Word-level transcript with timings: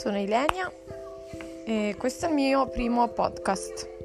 sono 0.00 0.18
Ilenia 0.18 0.72
e 1.66 1.94
questo 1.98 2.24
è 2.24 2.28
il 2.30 2.34
mio 2.34 2.66
primo 2.68 3.06
podcast. 3.08 3.99